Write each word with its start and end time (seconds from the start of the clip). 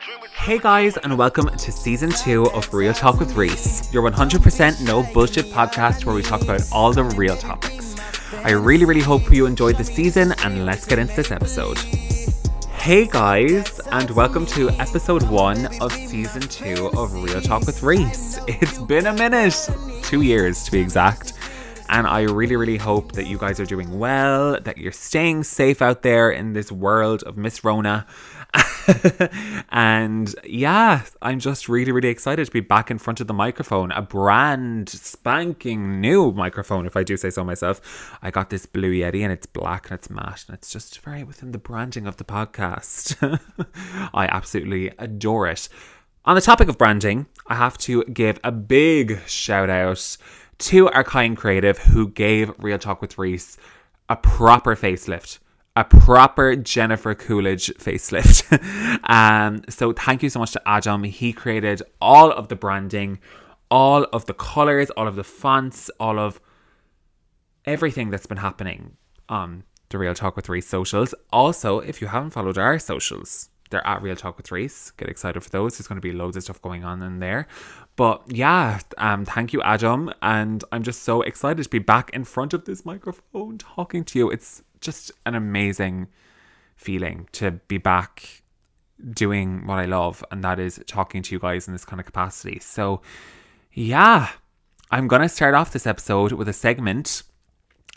Hey 0.00 0.58
guys, 0.58 0.96
and 0.96 1.18
welcome 1.18 1.54
to 1.54 1.70
season 1.70 2.10
two 2.10 2.50
of 2.52 2.72
Real 2.72 2.94
Talk 2.94 3.20
with 3.20 3.36
Reece, 3.36 3.92
your 3.92 4.10
100% 4.10 4.82
no 4.86 5.02
bullshit 5.12 5.44
podcast 5.46 6.06
where 6.06 6.14
we 6.14 6.22
talk 6.22 6.40
about 6.40 6.62
all 6.72 6.90
the 6.90 7.04
real 7.04 7.36
topics. 7.36 7.96
I 8.32 8.52
really, 8.52 8.86
really 8.86 9.02
hope 9.02 9.30
you 9.30 9.44
enjoyed 9.44 9.76
the 9.76 9.84
season, 9.84 10.32
and 10.42 10.64
let's 10.64 10.86
get 10.86 10.98
into 10.98 11.14
this 11.14 11.30
episode. 11.30 11.76
Hey 12.72 13.06
guys, 13.08 13.78
and 13.92 14.10
welcome 14.12 14.46
to 14.46 14.70
episode 14.70 15.22
one 15.24 15.66
of 15.82 15.92
season 15.92 16.42
two 16.42 16.90
of 16.96 17.12
Real 17.12 17.42
Talk 17.42 17.66
with 17.66 17.82
Reece. 17.82 18.40
It's 18.48 18.78
been 18.78 19.06
a 19.06 19.12
minute, 19.12 19.68
two 20.02 20.22
years 20.22 20.64
to 20.64 20.72
be 20.72 20.80
exact. 20.80 21.34
And 21.90 22.06
I 22.06 22.22
really, 22.22 22.56
really 22.56 22.78
hope 22.78 23.12
that 23.12 23.26
you 23.26 23.36
guys 23.36 23.60
are 23.60 23.66
doing 23.66 23.98
well, 23.98 24.58
that 24.60 24.78
you're 24.78 24.92
staying 24.92 25.42
safe 25.44 25.82
out 25.82 26.00
there 26.00 26.30
in 26.30 26.54
this 26.54 26.72
world 26.72 27.22
of 27.24 27.36
Miss 27.36 27.62
Rona. 27.64 28.06
and 29.70 30.34
yeah, 30.44 31.02
I'm 31.22 31.38
just 31.38 31.68
really, 31.68 31.92
really 31.92 32.08
excited 32.08 32.44
to 32.46 32.52
be 32.52 32.60
back 32.60 32.90
in 32.90 32.98
front 32.98 33.20
of 33.20 33.26
the 33.26 33.34
microphone. 33.34 33.92
A 33.92 34.02
brand 34.02 34.88
spanking 34.88 36.00
new 36.00 36.32
microphone, 36.32 36.86
if 36.86 36.96
I 36.96 37.02
do 37.02 37.16
say 37.16 37.30
so 37.30 37.44
myself. 37.44 38.18
I 38.22 38.30
got 38.30 38.50
this 38.50 38.66
Blue 38.66 38.92
Yeti 38.92 39.22
and 39.22 39.32
it's 39.32 39.46
black 39.46 39.90
and 39.90 39.98
it's 39.98 40.10
matte 40.10 40.44
and 40.48 40.54
it's 40.54 40.70
just 40.70 41.00
very 41.00 41.24
within 41.24 41.52
the 41.52 41.58
branding 41.58 42.06
of 42.06 42.16
the 42.16 42.24
podcast. 42.24 43.16
I 44.14 44.26
absolutely 44.26 44.92
adore 44.98 45.48
it. 45.48 45.68
On 46.24 46.34
the 46.34 46.40
topic 46.40 46.68
of 46.68 46.78
branding, 46.78 47.26
I 47.46 47.54
have 47.54 47.78
to 47.78 48.04
give 48.04 48.38
a 48.44 48.52
big 48.52 49.20
shout 49.26 49.70
out 49.70 50.16
to 50.58 50.88
our 50.90 51.04
kind 51.04 51.36
creative 51.36 51.78
who 51.78 52.08
gave 52.08 52.52
Real 52.58 52.78
Talk 52.78 53.00
with 53.00 53.16
Reece 53.18 53.56
a 54.08 54.16
proper 54.16 54.76
facelift. 54.76 55.38
A 55.80 55.84
proper 55.84 56.56
Jennifer 56.56 57.14
Coolidge 57.14 57.68
facelift. 57.78 58.44
um, 59.08 59.62
so 59.70 59.94
thank 59.94 60.22
you 60.22 60.28
so 60.28 60.38
much 60.38 60.52
to 60.52 60.60
Adam. 60.66 61.04
He 61.04 61.32
created 61.32 61.80
all 62.02 62.30
of 62.30 62.48
the 62.48 62.54
branding, 62.54 63.18
all 63.70 64.04
of 64.12 64.26
the 64.26 64.34
colors, 64.34 64.90
all 64.90 65.08
of 65.08 65.16
the 65.16 65.24
fonts, 65.24 65.88
all 65.98 66.18
of 66.18 66.38
everything 67.64 68.10
that's 68.10 68.26
been 68.26 68.36
happening 68.36 68.98
on 69.30 69.64
the 69.88 69.96
Real 69.96 70.12
Talk 70.12 70.36
with 70.36 70.50
Reece 70.50 70.68
socials. 70.68 71.14
Also, 71.32 71.78
if 71.78 72.02
you 72.02 72.08
haven't 72.08 72.32
followed 72.32 72.58
our 72.58 72.78
socials, 72.78 73.48
they're 73.70 73.86
at 73.86 74.02
Real 74.02 74.16
Talk 74.16 74.36
with 74.36 74.52
Reece. 74.52 74.90
Get 74.98 75.08
excited 75.08 75.42
for 75.42 75.48
those. 75.48 75.78
There's 75.78 75.88
going 75.88 75.96
to 75.96 76.06
be 76.06 76.12
loads 76.12 76.36
of 76.36 76.42
stuff 76.42 76.60
going 76.60 76.84
on 76.84 77.02
in 77.02 77.20
there. 77.20 77.48
But 77.96 78.22
yeah, 78.26 78.80
um, 78.98 79.24
thank 79.24 79.54
you, 79.54 79.62
Adam. 79.62 80.12
And 80.20 80.62
I'm 80.72 80.82
just 80.82 81.04
so 81.04 81.22
excited 81.22 81.62
to 81.62 81.70
be 81.70 81.78
back 81.78 82.10
in 82.10 82.24
front 82.24 82.52
of 82.52 82.66
this 82.66 82.84
microphone 82.84 83.56
talking 83.56 84.04
to 84.04 84.18
you. 84.18 84.30
It's 84.30 84.62
just 84.80 85.12
an 85.26 85.34
amazing 85.34 86.08
feeling 86.76 87.28
to 87.32 87.52
be 87.68 87.78
back 87.78 88.42
doing 89.12 89.66
what 89.66 89.78
I 89.78 89.84
love, 89.86 90.24
and 90.30 90.42
that 90.44 90.58
is 90.58 90.80
talking 90.86 91.22
to 91.22 91.34
you 91.34 91.38
guys 91.38 91.66
in 91.66 91.74
this 91.74 91.84
kind 91.84 92.00
of 92.00 92.06
capacity. 92.06 92.58
So, 92.60 93.02
yeah, 93.72 94.30
I'm 94.90 95.08
going 95.08 95.22
to 95.22 95.28
start 95.28 95.54
off 95.54 95.72
this 95.72 95.86
episode 95.86 96.32
with 96.32 96.48
a 96.48 96.52
segment 96.52 97.22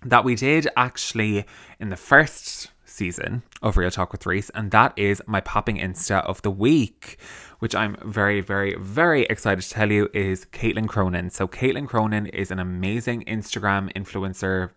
that 0.03 0.23
we 0.23 0.35
did 0.35 0.67
actually 0.75 1.45
in 1.79 1.89
the 1.89 1.95
first 1.95 2.69
season 2.85 3.41
of 3.61 3.77
Real 3.77 3.91
Talk 3.91 4.11
with 4.11 4.25
Reece, 4.25 4.51
and 4.53 4.71
that 4.71 4.93
is 4.97 5.21
my 5.25 5.41
popping 5.41 5.77
Insta 5.77 6.23
of 6.25 6.41
the 6.41 6.51
week, 6.51 7.17
which 7.59 7.73
I'm 7.73 7.95
very, 8.03 8.41
very, 8.41 8.75
very 8.75 9.23
excited 9.23 9.61
to 9.61 9.69
tell 9.69 9.91
you 9.91 10.09
is 10.13 10.45
Caitlin 10.45 10.87
Cronin. 10.87 11.29
So, 11.29 11.47
Caitlin 11.47 11.87
Cronin 11.87 12.27
is 12.27 12.51
an 12.51 12.59
amazing 12.59 13.23
Instagram 13.23 13.91
influencer 13.93 14.71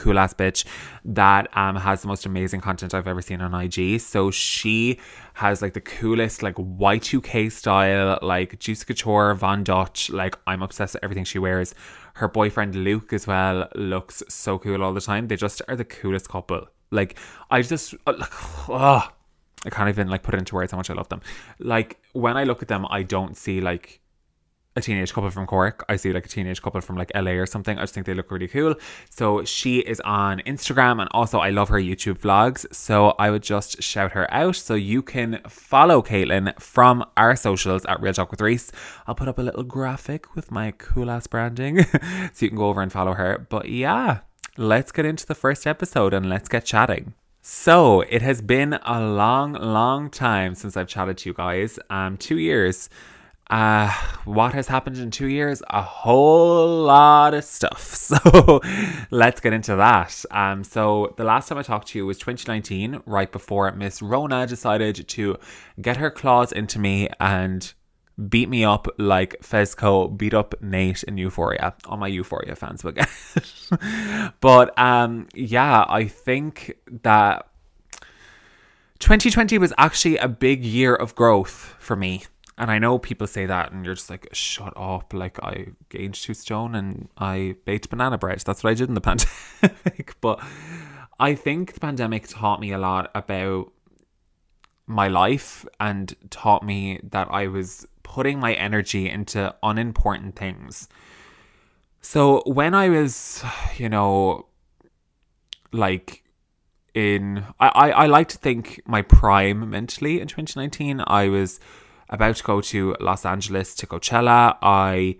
cool 0.00 0.18
ass 0.18 0.34
bitch 0.34 0.64
that 1.04 1.54
um 1.56 1.76
has 1.76 2.02
the 2.02 2.08
most 2.08 2.26
amazing 2.26 2.60
content 2.60 2.94
I've 2.94 3.06
ever 3.06 3.22
seen 3.22 3.40
on 3.40 3.54
IG. 3.54 4.00
So 4.00 4.30
she 4.30 4.98
has 5.34 5.62
like 5.62 5.74
the 5.74 5.80
coolest 5.80 6.42
like 6.42 6.56
Y2K 6.56 7.52
style, 7.52 8.18
like 8.22 8.58
Juicy 8.58 8.84
Couture, 8.84 9.34
Von 9.34 9.62
Dutch. 9.62 10.10
Like 10.10 10.36
I'm 10.46 10.62
obsessed 10.62 10.94
with 10.94 11.04
everything 11.04 11.24
she 11.24 11.38
wears. 11.38 11.74
Her 12.14 12.28
boyfriend 12.28 12.74
Luke 12.74 13.12
as 13.12 13.26
well 13.26 13.68
looks 13.74 14.22
so 14.28 14.58
cool 14.58 14.82
all 14.82 14.92
the 14.92 15.00
time. 15.00 15.28
They 15.28 15.36
just 15.36 15.62
are 15.68 15.76
the 15.76 15.84
coolest 15.84 16.28
couple. 16.28 16.66
Like 16.90 17.18
I 17.50 17.62
just 17.62 17.94
uh, 18.06 18.14
like 18.18 18.32
I 19.66 19.68
can't 19.70 19.90
even 19.90 20.08
like 20.08 20.22
put 20.22 20.34
it 20.34 20.38
into 20.38 20.54
words 20.54 20.72
how 20.72 20.78
much 20.78 20.90
I 20.90 20.94
love 20.94 21.08
them. 21.08 21.20
Like 21.58 21.98
when 22.12 22.36
I 22.36 22.44
look 22.44 22.62
at 22.62 22.68
them, 22.68 22.86
I 22.88 23.02
don't 23.02 23.36
see 23.36 23.60
like 23.60 23.99
a 24.76 24.80
teenage 24.80 25.12
couple 25.12 25.30
from 25.30 25.46
Cork. 25.46 25.84
I 25.88 25.96
see 25.96 26.12
like 26.12 26.26
a 26.26 26.28
teenage 26.28 26.62
couple 26.62 26.80
from 26.80 26.96
like 26.96 27.10
LA 27.14 27.32
or 27.32 27.46
something. 27.46 27.76
I 27.78 27.82
just 27.82 27.94
think 27.94 28.06
they 28.06 28.14
look 28.14 28.30
really 28.30 28.48
cool. 28.48 28.74
So 29.08 29.44
she 29.44 29.80
is 29.80 30.00
on 30.00 30.40
Instagram 30.46 31.00
and 31.00 31.08
also 31.12 31.38
I 31.38 31.50
love 31.50 31.68
her 31.70 31.80
YouTube 31.80 32.18
vlogs. 32.18 32.72
So 32.72 33.10
I 33.18 33.30
would 33.30 33.42
just 33.42 33.82
shout 33.82 34.12
her 34.12 34.32
out. 34.32 34.56
So 34.56 34.74
you 34.74 35.02
can 35.02 35.40
follow 35.48 36.02
Caitlin 36.02 36.58
from 36.60 37.04
our 37.16 37.34
socials 37.34 37.84
at 37.86 38.00
Real 38.00 38.12
Talk 38.12 38.30
with 38.30 38.40
Reece. 38.40 38.70
I'll 39.06 39.14
put 39.14 39.28
up 39.28 39.38
a 39.38 39.42
little 39.42 39.64
graphic 39.64 40.36
with 40.36 40.50
my 40.50 40.70
cool 40.72 41.10
ass 41.10 41.26
branding 41.26 41.84
so 42.32 42.44
you 42.44 42.48
can 42.48 42.58
go 42.58 42.68
over 42.68 42.80
and 42.80 42.92
follow 42.92 43.14
her. 43.14 43.46
But 43.48 43.68
yeah, 43.68 44.20
let's 44.56 44.92
get 44.92 45.04
into 45.04 45.26
the 45.26 45.34
first 45.34 45.66
episode 45.66 46.14
and 46.14 46.28
let's 46.28 46.48
get 46.48 46.64
chatting. 46.64 47.14
So 47.42 48.02
it 48.02 48.22
has 48.22 48.42
been 48.42 48.74
a 48.84 49.00
long, 49.00 49.54
long 49.54 50.10
time 50.10 50.54
since 50.54 50.76
I've 50.76 50.86
chatted 50.86 51.18
to 51.18 51.30
you 51.30 51.34
guys. 51.34 51.78
Um, 51.88 52.16
two 52.16 52.38
years. 52.38 52.88
Uh, 53.50 53.92
what 54.24 54.54
has 54.54 54.68
happened 54.68 54.96
in 54.96 55.10
two 55.10 55.26
years? 55.26 55.60
A 55.70 55.82
whole 55.82 56.84
lot 56.84 57.34
of 57.34 57.44
stuff. 57.44 57.96
So 58.10 58.60
let's 59.12 59.40
get 59.40 59.52
into 59.52 59.76
that. 59.76 60.24
Um, 60.32 60.64
so 60.64 61.14
the 61.16 61.22
last 61.22 61.48
time 61.48 61.58
I 61.58 61.62
talked 61.62 61.88
to 61.88 61.98
you 61.98 62.06
was 62.06 62.18
2019, 62.18 63.02
right 63.06 63.30
before 63.30 63.70
Miss 63.70 64.02
Rona 64.02 64.48
decided 64.48 65.06
to 65.06 65.36
get 65.80 65.96
her 65.96 66.10
claws 66.10 66.50
into 66.50 66.80
me 66.80 67.08
and 67.20 67.72
beat 68.28 68.48
me 68.48 68.64
up 68.64 68.88
like 68.98 69.36
Fezco 69.42 70.16
beat 70.16 70.34
up 70.34 70.60
Nate 70.60 71.04
in 71.04 71.18
Euphoria. 71.18 71.74
All 71.86 71.96
my 71.96 72.08
Euphoria 72.08 72.56
fans 72.56 72.82
will 72.82 72.92
get 72.92 73.08
but 74.40 74.76
um, 74.78 75.28
yeah, 75.34 75.84
I 75.88 76.06
think 76.06 76.76
that 77.02 77.48
2020 78.98 79.56
was 79.58 79.72
actually 79.78 80.16
a 80.16 80.28
big 80.28 80.64
year 80.64 80.94
of 80.94 81.14
growth 81.14 81.76
for 81.78 81.94
me. 81.94 82.24
And 82.60 82.70
I 82.70 82.78
know 82.78 82.98
people 82.98 83.26
say 83.26 83.46
that, 83.46 83.72
and 83.72 83.86
you're 83.86 83.94
just 83.94 84.10
like, 84.10 84.28
shut 84.32 84.74
up. 84.76 85.14
Like, 85.14 85.42
I 85.42 85.68
gained 85.88 86.12
two 86.12 86.34
stone 86.34 86.74
and 86.74 87.08
I 87.16 87.56
baked 87.64 87.88
banana 87.88 88.18
bread. 88.18 88.40
That's 88.40 88.62
what 88.62 88.70
I 88.70 88.74
did 88.74 88.90
in 88.90 88.94
the 88.94 89.00
pandemic. 89.00 90.14
but 90.20 90.44
I 91.18 91.34
think 91.34 91.72
the 91.72 91.80
pandemic 91.80 92.28
taught 92.28 92.60
me 92.60 92.72
a 92.72 92.78
lot 92.78 93.10
about 93.14 93.72
my 94.86 95.08
life 95.08 95.64
and 95.80 96.14
taught 96.28 96.62
me 96.62 97.00
that 97.02 97.28
I 97.30 97.46
was 97.46 97.86
putting 98.02 98.38
my 98.38 98.52
energy 98.52 99.08
into 99.08 99.54
unimportant 99.62 100.36
things. 100.36 100.86
So 102.02 102.42
when 102.44 102.74
I 102.74 102.90
was, 102.90 103.42
you 103.78 103.88
know, 103.88 104.48
like 105.72 106.24
in 106.92 107.44
I, 107.58 107.68
I, 107.68 107.90
I 107.90 108.06
like 108.06 108.28
to 108.28 108.38
think 108.38 108.82
my 108.84 109.00
prime 109.00 109.70
mentally 109.70 110.20
in 110.20 110.26
2019 110.26 111.04
I 111.06 111.28
was 111.28 111.60
about 112.10 112.36
to 112.36 112.42
go 112.42 112.60
to 112.60 112.96
Los 113.00 113.24
Angeles 113.24 113.74
to 113.76 113.86
Coachella. 113.86 114.56
I 114.62 115.16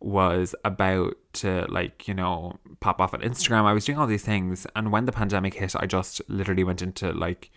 was 0.00 0.54
about 0.64 1.16
to 1.34 1.66
like, 1.68 2.06
you 2.06 2.14
know, 2.14 2.58
pop 2.80 3.00
off 3.00 3.14
on 3.14 3.20
Instagram. 3.20 3.64
I 3.64 3.72
was 3.72 3.84
doing 3.84 3.98
all 3.98 4.06
these 4.06 4.22
things 4.22 4.66
and 4.76 4.92
when 4.92 5.06
the 5.06 5.12
pandemic 5.12 5.54
hit, 5.54 5.74
I 5.76 5.86
just 5.86 6.20
literally 6.28 6.64
went 6.64 6.82
into 6.82 7.12
like 7.12 7.50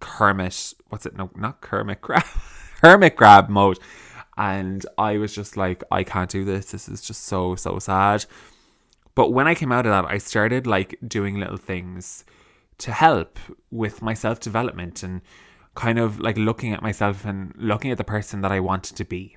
Kermit, 0.00 0.74
what's 0.88 1.06
it? 1.06 1.16
No, 1.16 1.30
not 1.34 1.60
Kermit 1.60 2.00
Crab. 2.00 2.24
hermit 2.82 3.16
grab 3.16 3.48
mode. 3.48 3.78
And 4.36 4.86
I 4.96 5.18
was 5.18 5.34
just 5.34 5.56
like, 5.56 5.82
I 5.90 6.04
can't 6.04 6.30
do 6.30 6.44
this. 6.44 6.70
This 6.70 6.88
is 6.88 7.00
just 7.00 7.24
so, 7.24 7.56
so 7.56 7.78
sad. 7.78 8.24
But 9.14 9.32
when 9.32 9.48
I 9.48 9.54
came 9.54 9.72
out 9.72 9.86
of 9.86 9.90
that, 9.90 10.10
I 10.10 10.18
started 10.18 10.66
like 10.66 10.96
doing 11.06 11.40
little 11.40 11.56
things 11.56 12.24
to 12.78 12.92
help 12.92 13.38
with 13.72 14.00
my 14.00 14.14
self 14.14 14.38
development 14.38 15.02
and 15.02 15.22
kind 15.78 16.00
of 16.00 16.18
like 16.18 16.36
looking 16.36 16.72
at 16.72 16.82
myself 16.82 17.24
and 17.24 17.54
looking 17.56 17.92
at 17.92 17.98
the 17.98 18.04
person 18.04 18.40
that 18.40 18.50
I 18.50 18.58
wanted 18.58 18.96
to 18.96 19.04
be. 19.04 19.36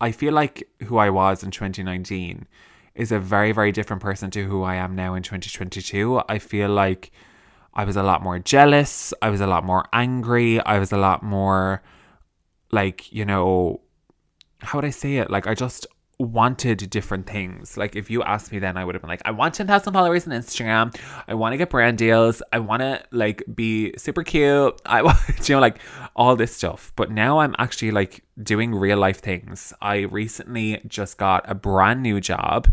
I 0.00 0.10
feel 0.10 0.32
like 0.32 0.68
who 0.86 0.98
I 0.98 1.10
was 1.10 1.44
in 1.44 1.52
2019 1.52 2.48
is 2.96 3.12
a 3.12 3.20
very, 3.20 3.52
very 3.52 3.70
different 3.70 4.02
person 4.02 4.32
to 4.32 4.44
who 4.48 4.64
I 4.64 4.74
am 4.74 4.96
now 4.96 5.14
in 5.14 5.22
2022. 5.22 6.22
I 6.28 6.40
feel 6.40 6.70
like 6.70 7.12
I 7.72 7.84
was 7.84 7.94
a 7.94 8.02
lot 8.02 8.20
more 8.20 8.40
jealous. 8.40 9.14
I 9.22 9.30
was 9.30 9.40
a 9.40 9.46
lot 9.46 9.64
more 9.64 9.84
angry. 9.92 10.60
I 10.60 10.80
was 10.80 10.90
a 10.90 10.98
lot 10.98 11.22
more 11.22 11.84
like, 12.72 13.12
you 13.12 13.24
know, 13.24 13.80
how 14.58 14.78
would 14.78 14.84
I 14.84 14.90
say 14.90 15.18
it? 15.18 15.30
Like, 15.30 15.46
I 15.46 15.54
just 15.54 15.86
wanted 16.20 16.90
different 16.90 17.26
things. 17.26 17.76
Like, 17.76 17.96
if 17.96 18.10
you 18.10 18.22
asked 18.22 18.52
me 18.52 18.58
then, 18.58 18.76
I 18.76 18.84
would 18.84 18.94
have 18.94 19.02
been 19.02 19.08
like, 19.08 19.22
I 19.24 19.30
want 19.30 19.54
10,000 19.54 19.92
followers 19.92 20.26
on 20.26 20.32
Instagram. 20.34 20.94
I 21.26 21.34
want 21.34 21.54
to 21.54 21.56
get 21.56 21.70
brand 21.70 21.98
deals. 21.98 22.42
I 22.52 22.58
want 22.58 22.82
to, 22.82 23.02
like, 23.10 23.42
be 23.54 23.94
super 23.96 24.22
cute. 24.22 24.80
I 24.86 25.02
want, 25.02 25.18
you 25.48 25.54
know, 25.54 25.60
like, 25.60 25.78
all 26.14 26.36
this 26.36 26.54
stuff. 26.54 26.92
But 26.96 27.10
now 27.10 27.38
I'm 27.38 27.54
actually, 27.58 27.90
like, 27.90 28.24
doing 28.42 28.74
real 28.74 28.98
life 28.98 29.20
things. 29.20 29.72
I 29.80 30.00
recently 30.00 30.82
just 30.86 31.16
got 31.18 31.48
a 31.50 31.54
brand 31.54 32.02
new 32.02 32.20
job. 32.20 32.72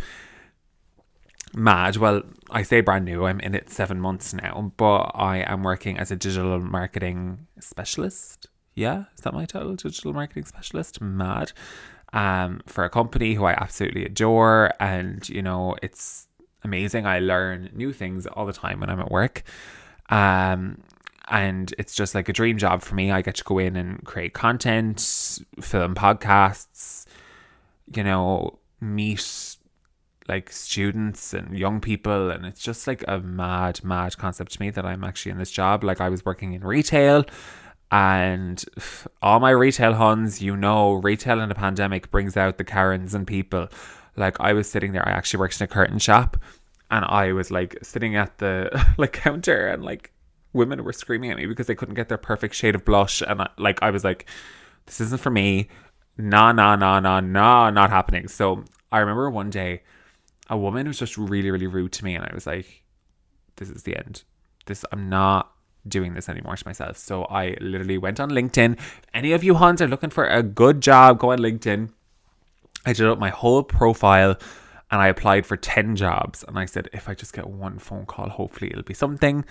Mad. 1.54 1.98
Well, 1.98 2.24
I 2.52 2.64
say 2.64 2.82
brand 2.82 3.06
new. 3.06 3.26
I'm 3.26 3.40
in 3.40 3.56
it 3.56 3.70
seven 3.70 4.00
months 4.00 4.34
now, 4.34 4.74
but 4.78 5.12
I 5.16 5.38
am 5.38 5.64
working 5.64 5.98
as 5.98 6.12
a 6.12 6.16
digital 6.16 6.60
marketing 6.60 7.48
specialist 7.60 8.48
Yeah, 8.76 9.06
is 9.16 9.24
that 9.24 9.34
my 9.34 9.46
title? 9.46 9.74
Digital 9.76 10.14
marketing 10.14 10.46
specialist. 10.46 11.02
Mad. 11.02 11.54
Um, 12.14 12.62
for 12.66 12.86
a 12.86 12.90
company 12.90 13.34
who 13.34 13.46
I 13.46 13.52
absolutely 13.52 14.06
adore, 14.06 14.74
and 14.80 15.28
you 15.28 15.42
know, 15.42 15.76
it's 15.82 16.28
amazing. 16.64 17.06
I 17.06 17.20
learn 17.20 17.70
new 17.74 17.92
things 17.94 18.26
all 18.28 18.46
the 18.46 18.54
time 18.54 18.80
when 18.80 18.90
I'm 18.90 19.00
at 19.00 19.12
work. 19.12 19.44
Um, 20.10 20.82
and 21.28 21.74
it's 21.78 21.94
just 21.94 22.16
like 22.16 22.30
a 22.30 22.34
dream 22.34 22.58
job 22.58 22.82
for 22.82 22.96
me. 22.96 23.12
I 23.12 23.22
get 23.22 23.36
to 23.36 23.44
go 23.44 23.60
in 23.60 23.76
and 23.76 24.04
create 24.06 24.34
content, 24.34 25.00
film 25.60 25.96
podcasts, 25.96 27.06
you 27.94 28.04
know, 28.04 28.60
meet 28.80 29.58
like 30.28 30.52
students 30.52 31.34
and 31.34 31.58
young 31.58 31.80
people 31.80 32.30
and 32.30 32.46
it's 32.46 32.62
just 32.62 32.86
like 32.86 33.04
a 33.08 33.20
mad 33.20 33.82
mad 33.84 34.18
concept 34.18 34.52
to 34.52 34.60
me 34.60 34.70
that 34.70 34.86
I'm 34.86 35.04
actually 35.04 35.32
in 35.32 35.38
this 35.38 35.50
job 35.52 35.86
like 35.86 36.02
I 36.02 36.10
was 36.10 36.26
working 36.26 36.52
in 36.52 36.66
retail 36.66 37.24
and 37.92 38.64
all 39.22 39.40
my 39.40 39.52
retail 39.52 39.94
huns 39.94 40.42
you 40.42 40.58
know 40.58 40.94
retail 40.94 41.40
in 41.40 41.52
a 41.52 41.56
pandemic 41.56 42.12
brings 42.12 42.36
out 42.36 42.58
the 42.58 42.64
Karens 42.64 43.14
and 43.14 43.26
people. 43.26 43.68
Like 44.16 44.40
I 44.40 44.54
was 44.54 44.70
sitting 44.70 44.92
there 44.92 45.08
I 45.08 45.12
actually 45.12 45.40
worked 45.40 45.60
in 45.62 45.66
a 45.66 45.68
curtain 45.68 46.00
shop 46.00 46.38
and 46.90 47.06
I 47.06 47.32
was 47.34 47.52
like 47.52 47.78
sitting 47.84 48.16
at 48.16 48.38
the 48.40 48.70
like 48.98 49.14
counter 49.14 49.68
and 49.68 49.84
like 49.84 50.12
women 50.54 50.84
were 50.84 50.94
screaming 50.94 51.32
at 51.32 51.38
me 51.38 51.46
because 51.46 51.68
they 51.68 51.76
couldn't 51.76 51.96
get 51.96 52.10
their 52.10 52.18
perfect 52.18 52.56
shade 52.56 52.76
of 52.76 52.84
blush 52.84 53.22
and 53.22 53.42
I, 53.42 53.50
like 53.58 53.82
I 53.82 53.92
was 53.92 54.04
like 54.04 54.28
this 54.86 55.02
isn't 55.02 55.22
for 55.22 55.30
me. 55.30 55.68
Nah 56.18 56.52
nah 56.52 56.76
nah 56.76 57.00
nah 57.00 57.20
nah 57.20 57.70
not 57.70 57.90
happening. 57.90 58.28
So 58.28 58.64
I 58.92 59.00
remember 59.00 59.30
one 59.30 59.50
day 59.50 59.84
a 60.50 60.58
woman 60.58 60.88
was 60.88 60.98
just 60.98 61.18
really, 61.18 61.52
really 61.52 61.68
rude 61.68 61.92
to 61.94 62.06
me, 62.06 62.16
and 62.16 62.26
I 62.26 62.34
was 62.34 62.48
like, 62.48 62.84
"This 63.58 63.70
is 63.70 63.84
the 63.84 63.96
end. 63.98 64.24
This 64.66 64.86
I'm 64.92 65.10
not 65.10 65.52
doing 65.90 66.14
this 66.14 66.30
anymore 66.30 66.56
to 66.56 66.68
myself." 66.68 66.98
So 66.98 67.26
I 67.26 67.58
literally 67.60 67.98
went 67.98 68.20
on 68.20 68.30
LinkedIn. 68.32 68.80
Any 69.14 69.34
of 69.34 69.44
you 69.44 69.56
Huns 69.56 69.82
are 69.82 69.88
looking 69.88 70.10
for 70.10 70.26
a 70.26 70.44
good 70.44 70.82
job, 70.82 71.20
go 71.20 71.32
on 71.32 71.40
LinkedIn. 71.40 71.90
I 72.86 72.94
did 72.94 73.06
up 73.06 73.20
my 73.20 73.30
whole 73.30 73.64
profile 73.64 74.38
and 74.90 75.02
I 75.02 75.08
applied 75.08 75.46
for 75.46 75.58
10 75.58 75.96
jobs. 75.96 76.44
And 76.48 76.58
I 76.58 76.66
said, 76.66 76.90
if 76.94 77.10
I 77.10 77.14
just 77.14 77.34
get 77.34 77.48
one 77.48 77.80
phone 77.80 78.06
call, 78.06 78.30
hopefully 78.30 78.72
it'll 78.72 78.84
be 78.84 78.94
something. 78.94 79.44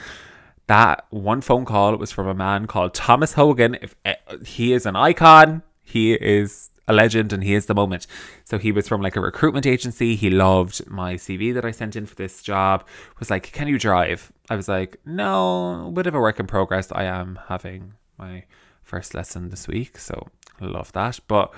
That 0.66 1.06
one 1.10 1.40
phone 1.40 1.64
call 1.64 1.96
was 1.96 2.10
from 2.10 2.26
a 2.26 2.34
man 2.34 2.66
called 2.66 2.94
Thomas 2.94 3.34
Hogan. 3.34 3.76
If 3.80 3.94
eh, 4.04 4.14
he 4.44 4.72
is 4.72 4.86
an 4.86 4.96
icon, 4.96 5.62
he 5.82 6.14
is 6.14 6.70
a 6.88 6.92
legend 6.92 7.32
and 7.32 7.42
he 7.42 7.54
is 7.54 7.66
the 7.66 7.74
moment. 7.74 8.06
So 8.44 8.58
he 8.58 8.72
was 8.72 8.88
from 8.88 9.02
like 9.02 9.16
a 9.16 9.20
recruitment 9.20 9.66
agency. 9.66 10.16
He 10.16 10.30
loved 10.30 10.86
my 10.88 11.14
CV 11.14 11.52
that 11.54 11.64
I 11.64 11.70
sent 11.70 11.96
in 11.96 12.06
for 12.06 12.14
this 12.14 12.42
job. 12.42 12.86
Was 13.18 13.30
like, 13.30 13.52
"Can 13.52 13.68
you 13.68 13.78
drive?" 13.78 14.32
I 14.48 14.56
was 14.56 14.68
like, 14.68 14.98
"No, 15.04 15.90
bit 15.94 16.06
of 16.06 16.14
a 16.14 16.20
work 16.20 16.40
in 16.40 16.46
progress. 16.46 16.92
I 16.92 17.04
am 17.04 17.38
having 17.48 17.94
my 18.18 18.44
first 18.82 19.14
lesson 19.14 19.50
this 19.50 19.66
week, 19.66 19.98
so 19.98 20.28
love 20.60 20.92
that." 20.92 21.18
But 21.28 21.52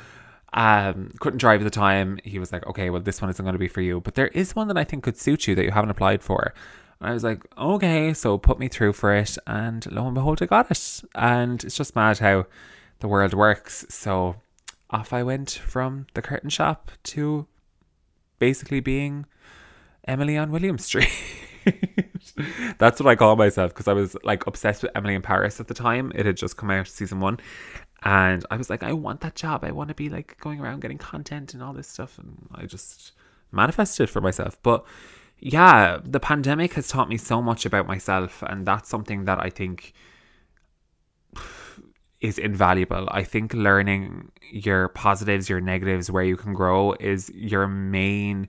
um 0.55 1.13
couldn't 1.21 1.39
drive 1.39 1.61
at 1.61 1.65
the 1.65 1.71
time. 1.71 2.19
He 2.25 2.39
was 2.39 2.53
like, 2.53 2.67
"Okay, 2.67 2.89
well 2.91 3.03
this 3.03 3.21
one 3.21 3.31
isn't 3.31 3.45
going 3.45 3.53
to 3.55 3.59
be 3.59 3.69
for 3.69 3.83
you, 3.83 4.01
but 4.01 4.15
there 4.15 4.29
is 4.29 4.57
one 4.57 4.69
that 4.69 4.79
I 4.79 4.85
think 4.85 5.05
could 5.05 5.19
suit 5.19 5.47
you 5.47 5.55
that 5.55 5.65
you 5.65 5.73
haven't 5.73 5.91
applied 5.91 6.23
for." 6.23 6.55
And 7.01 7.11
I 7.11 7.13
was 7.13 7.23
like, 7.25 7.45
"Okay, 7.57 8.15
so 8.15 8.39
put 8.39 8.59
me 8.59 8.69
through 8.69 8.95
for 8.95 9.15
it." 9.15 9.37
And 9.47 9.91
lo 9.93 10.07
and 10.07 10.15
behold, 10.15 10.43
I 10.43 10.47
got 10.47 10.71
it. 10.71 11.03
And 11.15 11.63
it's 11.65 11.77
just 11.77 11.95
mad 11.95 12.19
how 12.19 12.47
the 13.01 13.09
world 13.09 13.35
works. 13.35 13.85
So 13.89 14.37
off 14.91 15.13
I 15.13 15.23
went 15.23 15.51
from 15.51 16.07
the 16.15 16.23
curtain 16.23 16.51
shop 16.51 16.91
to 17.05 17.47
basically 18.39 18.81
being 18.81 19.27
Emily 20.07 20.37
on 20.37 20.51
William 20.51 20.79
Street. 20.79 21.11
That's 22.79 23.01
what 23.01 23.09
I 23.09 23.17
call 23.17 23.37
myself 23.37 23.73
because 23.73 23.89
I 23.89 23.93
was 23.93 24.17
like 24.25 24.47
obsessed 24.47 24.83
with 24.83 24.93
Emily 24.95 25.15
in 25.15 25.23
Paris 25.23 25.61
at 25.61 25.69
the 25.69 25.75
time. 25.75 26.13
It 26.15 26.27
had 26.27 26.37
just 26.37 26.57
come 26.57 26.71
out 26.71 26.89
season 26.89 27.21
one. 27.21 27.39
And 28.03 28.45
I 28.51 28.57
was 28.57 28.71
like, 28.71 28.83
I 28.83 28.93
want 28.93 29.21
that 29.21 29.35
job. 29.35 29.65
I 29.65 29.73
want 29.73 29.89
to 29.89 29.95
be 29.95 30.09
like 30.09 30.39
going 30.41 30.61
around 30.61 30.81
getting 30.81 30.99
content 30.99 31.53
and 31.53 31.63
all 31.63 31.73
this 31.73 31.89
stuff. 31.89 32.19
And 32.19 32.49
I 32.55 32.67
just 32.67 33.13
manifested 33.51 34.09
for 34.09 34.21
myself. 34.21 34.57
But 34.63 34.85
yeah, 35.41 35.99
the 36.05 36.21
pandemic 36.21 36.75
has 36.75 36.89
taught 36.89 37.09
me 37.09 37.17
so 37.17 37.43
much 37.43 37.67
about 37.67 37.87
myself. 37.87 38.43
And 38.47 38.65
that's 38.65 38.89
something 38.89 39.25
that 39.25 39.41
I 39.41 39.51
think 39.51 39.93
is 42.21 42.39
invaluable. 42.39 43.09
I 43.11 43.23
think 43.23 43.55
learning 43.55 44.33
your 44.51 44.89
positives, 44.89 45.49
your 45.49 45.61
negatives, 45.61 46.11
where 46.11 46.25
you 46.25 46.37
can 46.37 46.53
grow 46.53 46.93
is 46.95 47.31
your 47.35 47.69
main 47.69 48.49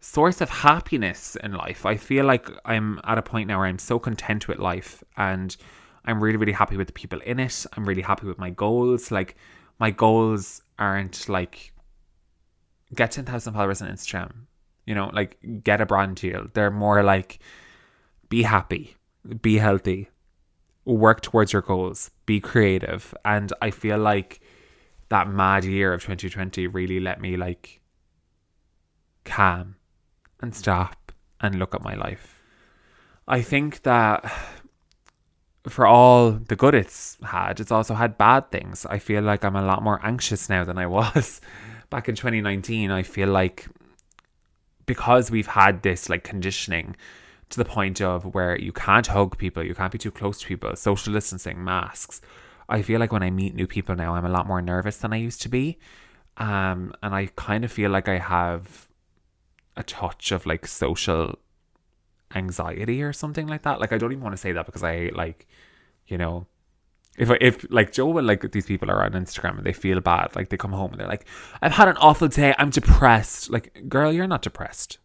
source 0.00 0.40
of 0.40 0.50
happiness 0.50 1.36
in 1.42 1.52
life. 1.52 1.86
I 1.86 1.96
feel 1.96 2.24
like 2.24 2.48
I'm 2.64 3.00
at 3.04 3.18
a 3.18 3.22
point 3.22 3.48
now 3.48 3.58
where 3.58 3.66
I'm 3.66 3.78
so 3.78 3.98
content 3.98 4.48
with 4.48 4.58
life 4.58 5.02
and 5.16 5.56
I'm 6.04 6.22
really, 6.22 6.36
really 6.36 6.52
happy 6.52 6.76
with 6.76 6.86
the 6.88 6.92
people 6.92 7.20
in 7.20 7.38
it. 7.38 7.66
I'm 7.76 7.86
really 7.86 8.02
happy 8.02 8.26
with 8.26 8.38
my 8.38 8.50
goals. 8.50 9.10
Like, 9.10 9.36
my 9.78 9.90
goals 9.90 10.62
aren't 10.78 11.28
like 11.28 11.72
get 12.94 13.12
10,000 13.12 13.52
followers 13.52 13.82
on 13.82 13.88
Instagram, 13.88 14.32
you 14.86 14.94
know, 14.94 15.10
like 15.12 15.38
get 15.64 15.80
a 15.80 15.86
brand 15.86 16.16
deal. 16.16 16.46
They're 16.52 16.70
more 16.70 17.02
like 17.02 17.40
be 18.28 18.42
happy, 18.42 18.96
be 19.40 19.56
healthy, 19.56 20.10
work 20.84 21.20
towards 21.20 21.52
your 21.52 21.62
goals, 21.62 22.10
be 22.26 22.40
creative. 22.40 23.14
And 23.24 23.52
I 23.60 23.70
feel 23.70 23.98
like 23.98 24.40
that 25.08 25.28
mad 25.28 25.64
year 25.64 25.92
of 25.92 26.02
2020 26.02 26.66
really 26.68 27.00
let 27.00 27.20
me 27.20 27.36
like 27.36 27.80
calm 29.24 29.76
and 30.40 30.54
stop 30.54 31.12
and 31.40 31.56
look 31.56 31.74
at 31.74 31.82
my 31.82 31.94
life. 31.94 32.40
I 33.28 33.42
think 33.42 33.82
that 33.82 34.30
for 35.68 35.86
all 35.86 36.32
the 36.32 36.56
good 36.56 36.74
it's 36.74 37.18
had, 37.22 37.60
it's 37.60 37.70
also 37.70 37.94
had 37.94 38.16
bad 38.16 38.50
things. 38.50 38.86
I 38.86 38.98
feel 38.98 39.22
like 39.22 39.44
I'm 39.44 39.56
a 39.56 39.64
lot 39.64 39.82
more 39.82 40.00
anxious 40.02 40.48
now 40.48 40.64
than 40.64 40.78
I 40.78 40.86
was 40.86 41.40
back 41.90 42.08
in 42.08 42.14
2019. 42.14 42.90
I 42.90 43.02
feel 43.02 43.28
like 43.28 43.68
because 44.86 45.30
we've 45.30 45.46
had 45.46 45.82
this 45.82 46.08
like 46.08 46.24
conditioning 46.24 46.96
to 47.50 47.58
the 47.58 47.64
point 47.64 48.00
of 48.00 48.34
where 48.34 48.58
you 48.58 48.72
can't 48.72 49.06
hug 49.08 49.36
people, 49.36 49.62
you 49.62 49.74
can't 49.74 49.92
be 49.92 49.98
too 49.98 50.10
close 50.10 50.40
to 50.40 50.46
people, 50.46 50.74
social 50.76 51.12
distancing, 51.12 51.62
masks. 51.62 52.20
I 52.68 52.82
feel 52.82 53.00
like 53.00 53.12
when 53.12 53.24
I 53.24 53.30
meet 53.30 53.54
new 53.54 53.66
people 53.66 53.96
now, 53.96 54.14
I'm 54.14 54.24
a 54.24 54.30
lot 54.30 54.46
more 54.46 54.62
nervous 54.62 54.98
than 54.98 55.12
I 55.12 55.16
used 55.16 55.42
to 55.42 55.48
be. 55.48 55.78
Um, 56.36 56.94
and 57.02 57.14
I 57.14 57.26
kind 57.34 57.64
of 57.64 57.72
feel 57.72 57.90
like 57.90 58.08
I 58.08 58.18
have 58.18 58.88
a 59.76 59.82
touch 59.82 60.30
of 60.30 60.46
like 60.46 60.66
social 60.66 61.38
anxiety 62.34 63.02
or 63.02 63.12
something 63.12 63.48
like 63.48 63.62
that. 63.62 63.80
Like 63.80 63.92
I 63.92 63.98
don't 63.98 64.12
even 64.12 64.22
want 64.22 64.34
to 64.34 64.40
say 64.40 64.52
that 64.52 64.66
because 64.66 64.84
I 64.84 65.10
like, 65.12 65.48
you 66.06 66.16
know, 66.16 66.46
if 67.18 67.30
if 67.40 67.66
like 67.70 67.90
Joe 67.90 68.16
and 68.16 68.26
like 68.28 68.52
these 68.52 68.66
people 68.66 68.90
are 68.92 69.04
on 69.04 69.12
Instagram 69.12 69.58
and 69.58 69.66
they 69.66 69.72
feel 69.72 70.00
bad, 70.00 70.36
like 70.36 70.50
they 70.50 70.56
come 70.56 70.72
home 70.72 70.92
and 70.92 71.00
they're 71.00 71.08
like, 71.08 71.26
I've 71.60 71.72
had 71.72 71.88
an 71.88 71.96
awful 71.96 72.28
day, 72.28 72.54
I'm 72.56 72.70
depressed. 72.70 73.50
Like, 73.50 73.88
girl, 73.88 74.12
you're 74.12 74.28
not 74.28 74.42
depressed 74.42 74.99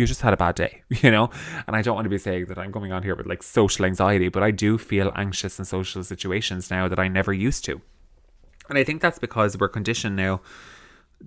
you 0.00 0.06
just 0.06 0.22
had 0.22 0.32
a 0.32 0.36
bad 0.36 0.54
day, 0.54 0.82
you 0.88 1.10
know? 1.10 1.30
And 1.66 1.76
I 1.76 1.82
don't 1.82 1.94
want 1.94 2.06
to 2.06 2.10
be 2.10 2.18
saying 2.18 2.46
that 2.46 2.58
I'm 2.58 2.72
coming 2.72 2.92
on 2.92 3.02
here 3.02 3.14
with 3.14 3.26
like 3.26 3.42
social 3.42 3.84
anxiety, 3.84 4.28
but 4.28 4.42
I 4.42 4.50
do 4.50 4.78
feel 4.78 5.12
anxious 5.14 5.58
in 5.58 5.64
social 5.64 6.02
situations 6.02 6.70
now 6.70 6.88
that 6.88 6.98
I 6.98 7.06
never 7.06 7.32
used 7.32 7.64
to. 7.66 7.80
And 8.68 8.78
I 8.78 8.84
think 8.84 9.02
that's 9.02 9.18
because 9.18 9.58
we're 9.58 9.68
conditioned 9.68 10.16
now 10.16 10.40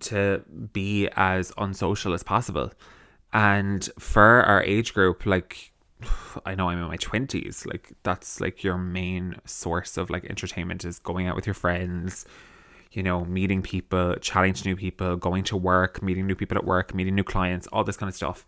to 0.02 0.42
be 0.74 1.08
as 1.16 1.54
unsocial 1.58 2.14
as 2.14 2.24
possible. 2.24 2.72
And 3.32 3.88
for 4.00 4.44
our 4.44 4.64
age 4.64 4.94
group, 4.94 5.26
like, 5.26 5.72
I 6.46 6.56
know 6.56 6.70
I'm 6.70 6.80
in 6.80 6.88
my 6.88 6.98
20s, 6.98 7.66
like, 7.66 7.94
that's 8.04 8.42
like 8.42 8.64
your 8.64 8.78
main 8.78 9.36
source 9.46 9.98
of 9.98 10.10
like 10.10 10.26
entertainment 10.26 10.84
is 10.84 11.00
going 11.00 11.28
out 11.28 11.36
with 11.36 11.46
your 11.46 11.54
friends, 11.54 12.26
you 12.94 13.04
know, 13.04 13.26
meeting 13.26 13.62
people, 13.62 14.16
chatting 14.22 14.54
to 14.54 14.68
new 14.68 14.76
people, 14.76 15.18
going 15.18 15.44
to 15.46 15.58
work, 15.58 16.02
meeting 16.02 16.28
new 16.28 16.36
people 16.36 16.58
at 16.58 16.64
work, 16.64 16.94
meeting 16.94 17.16
new 17.16 17.24
clients, 17.24 17.68
all 17.68 17.84
this 17.84 17.98
kind 17.98 18.10
of 18.10 18.16
stuff, 18.16 18.46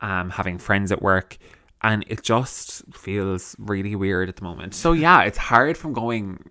um, 0.00 0.30
having 0.30 0.58
friends 0.58 0.92
at 0.92 1.02
work. 1.02 1.36
And 1.82 2.04
it 2.08 2.22
just 2.22 2.82
feels 2.94 3.56
really 3.58 3.96
weird 3.96 4.28
at 4.28 4.36
the 4.36 4.44
moment. 4.44 4.74
So, 4.74 4.92
yeah, 4.92 5.22
it's 5.22 5.38
hard 5.38 5.76
from 5.76 5.92
going 5.92 6.50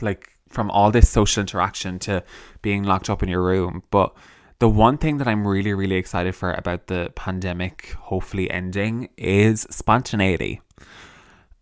like 0.00 0.30
from 0.48 0.70
all 0.70 0.90
this 0.90 1.08
social 1.08 1.40
interaction 1.40 1.98
to 2.00 2.22
being 2.62 2.82
locked 2.82 3.10
up 3.10 3.22
in 3.22 3.28
your 3.28 3.42
room. 3.42 3.82
But 3.90 4.14
the 4.58 4.68
one 4.68 4.96
thing 4.98 5.18
that 5.18 5.28
I'm 5.28 5.46
really, 5.46 5.74
really 5.74 5.96
excited 5.96 6.34
for 6.34 6.52
about 6.52 6.86
the 6.86 7.12
pandemic 7.14 7.90
hopefully 8.00 8.50
ending 8.50 9.10
is 9.16 9.66
spontaneity. 9.70 10.60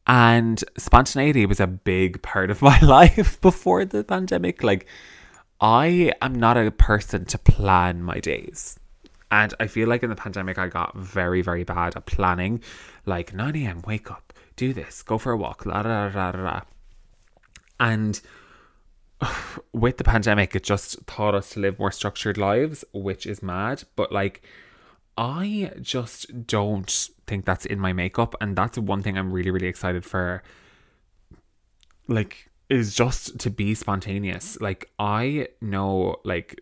And 0.07 0.63
spontaneity 0.77 1.47
was 1.47 1.61
a 1.61 1.67
big 1.67 2.23
part 2.23 2.51
of 2.51 2.63
my 2.71 2.79
life 2.81 3.41
before 3.41 3.85
the 3.85 4.05
pandemic. 4.05 4.63
Like, 4.63 4.87
I 5.61 6.13
am 6.21 6.35
not 6.35 6.57
a 6.57 6.71
person 6.71 7.25
to 7.27 7.39
plan 7.39 8.03
my 8.03 8.21
days. 8.21 8.79
And 9.31 9.55
I 9.59 9.67
feel 9.67 9.89
like 9.89 10.03
in 10.03 10.11
the 10.11 10.17
pandemic, 10.17 10.59
I 10.59 10.69
got 10.69 10.97
very, 10.97 11.43
very 11.43 11.65
bad 11.65 11.97
at 11.97 12.07
planning. 12.07 12.63
Like, 13.07 13.35
9 13.35 13.57
a.m., 13.57 13.83
wake 13.87 14.11
up, 14.11 14.33
do 14.57 14.73
this, 14.73 15.03
go 15.03 15.19
for 15.19 15.33
a 15.33 15.37
walk, 15.37 15.67
la 15.67 15.83
da 15.83 16.09
da 16.09 16.33
da 16.33 16.43
da. 16.43 16.61
And 17.81 18.21
with 19.73 19.97
the 19.97 20.05
pandemic, 20.05 20.55
it 20.55 20.63
just 20.63 21.05
taught 21.07 21.35
us 21.35 21.51
to 21.51 21.61
live 21.61 21.79
more 21.79 21.91
structured 21.91 22.39
lives, 22.39 22.85
which 22.93 23.27
is 23.27 23.43
mad. 23.43 23.85
But 23.97 24.13
like, 24.13 24.43
I 25.17 25.73
just 25.81 26.47
don't 26.47 27.09
think 27.27 27.45
that's 27.45 27.67
in 27.67 27.79
my 27.79 27.93
makeup. 27.93 28.35
And 28.41 28.57
that's 28.57 28.79
one 28.79 29.03
thing 29.03 29.17
I'm 29.17 29.33
really, 29.33 29.51
really 29.51 29.69
excited 29.69 30.05
for. 30.05 30.43
Like 32.09 32.51
is 32.69 32.95
just 32.95 33.39
to 33.39 33.51
be 33.51 33.75
spontaneous. 33.75 34.61
Like 34.61 34.91
I 34.99 35.49
know 35.61 36.17
like 36.25 36.61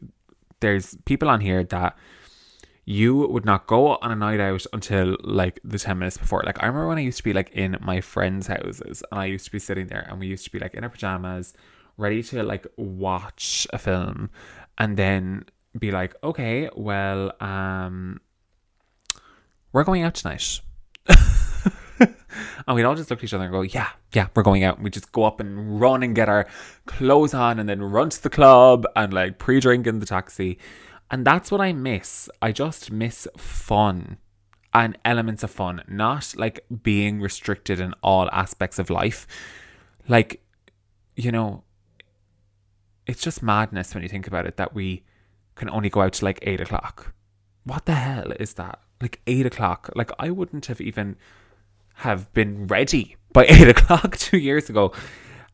there's 0.61 0.97
people 1.05 1.29
on 1.29 1.41
here 1.41 1.65
that 1.65 1.97
you 2.85 3.17
would 3.17 3.45
not 3.45 3.67
go 3.67 3.97
on 3.97 4.11
a 4.11 4.17
night 4.17 4.41
out 4.41 4.67
until 4.73 5.17
like 5.23 5.61
the 5.63 5.79
10 5.79 5.99
minutes 5.99 6.19
before. 6.19 6.43
Like 6.45 6.63
I 6.63 6.67
remember 6.67 6.89
when 6.89 6.99
I 6.99 7.03
used 7.03 7.19
to 7.19 7.25
be 7.25 7.33
like 7.33 7.51
in 7.51 7.77
my 7.81 8.01
friends' 8.01 8.49
houses 8.49 9.03
and 9.11 9.21
I 9.21 9.27
used 9.27 9.45
to 9.47 9.53
be 9.53 9.59
sitting 9.59 9.87
there 9.87 10.07
and 10.09 10.19
we 10.19 10.27
used 10.27 10.45
to 10.45 10.51
be 10.51 10.59
like 10.59 10.75
in 10.75 10.83
our 10.83 10.91
pajamas, 10.91 11.55
ready 11.97 12.23
to 12.25 12.43
like 12.43 12.67
watch 12.77 13.67
a 13.73 13.79
film 13.79 14.31
and 14.79 14.97
then 14.97 15.45
be 15.79 15.93
like, 15.93 16.15
okay, 16.25 16.69
well, 16.75 17.33
um 17.41 18.21
we're 19.73 19.85
going 19.85 20.03
out 20.03 20.15
tonight. 20.15 20.61
and 21.99 22.77
we'd 22.77 22.85
all 22.85 22.95
just 22.95 23.11
look 23.11 23.21
at 23.21 23.25
each 23.25 23.35
other 23.35 23.45
and 23.45 23.53
go, 23.53 23.63
yeah, 23.63 23.91
yeah, 24.13 24.29
we're 24.35 24.43
going 24.43 24.65
out. 24.65 24.77
And 24.77 24.85
we 24.85 24.91
just 24.91 25.13
go 25.13 25.25
up 25.25 25.41
and 25.41 25.81
run 25.81 26.03
and 26.03 26.15
get 26.15 26.29
our 26.29 26.47
clothes 26.87 27.35
on 27.35 27.59
and 27.59 27.69
then 27.69 27.83
run 27.83 28.11
to 28.11 28.23
the 28.23 28.31
club 28.31 28.87
and 28.97 29.13
like 29.13 29.39
pre 29.39 29.61
drink 29.61 29.87
in 29.87 29.99
the 29.99 30.07
taxi. 30.07 30.59
And 31.11 31.27
that's 31.27 31.51
what 31.51 31.61
I 31.61 31.73
miss. 31.73 32.29
I 32.41 32.53
just 32.53 32.91
miss 32.91 33.29
fun 33.37 34.19
and 34.75 34.97
elements 35.05 35.43
of 35.43 35.51
fun, 35.51 35.83
not 35.87 36.35
like 36.37 36.65
being 36.83 37.21
restricted 37.21 37.81
in 37.81 37.95
all 38.03 38.31
aspects 38.31 38.79
of 38.79 38.89
life. 38.91 39.27
Like, 40.09 40.43
you 41.17 41.31
know, 41.31 41.65
it's 43.07 43.23
just 43.23 43.43
madness 43.43 43.95
when 43.95 44.03
you 44.03 44.09
think 44.09 44.27
about 44.27 44.47
it 44.47 44.57
that 44.57 44.75
we 44.75 45.05
can 45.55 45.69
only 45.69 45.91
go 45.91 46.01
out 46.01 46.15
to 46.15 46.25
like 46.25 46.39
eight 46.43 46.61
o'clock. 46.61 47.15
What 47.65 47.85
the 47.85 47.95
hell 47.95 48.33
is 48.41 48.55
that? 48.55 48.81
Like 49.03 49.21
eight 49.27 49.45
o'clock. 49.45 49.91
Like 49.95 50.11
I 50.19 50.31
wouldn't 50.31 50.67
have 50.67 50.81
even 50.81 51.17
have 51.97 52.33
been 52.33 52.67
ready 52.69 53.17
by 53.33 53.45
eight 53.49 53.69
o'clock 53.69 54.17
two 54.17 54.39
years 54.39 54.71
ago. 54.71 54.93